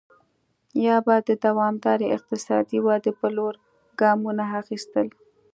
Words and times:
یا 0.85 0.97
به 1.05 1.15
د 1.27 1.29
دوامدارې 1.45 2.07
اقتصادي 2.17 2.79
ودې 2.85 3.11
په 3.19 3.27
لور 3.35 3.53
ګامونه 4.01 4.43
اخیستل. 4.61 5.07